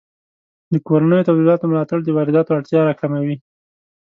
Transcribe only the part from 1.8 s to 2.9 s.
د وارداتو اړتیا